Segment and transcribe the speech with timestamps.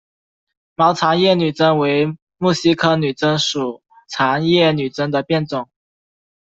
[0.73, 5.69] 毛长叶女贞为木犀科女贞属长叶女贞的变种。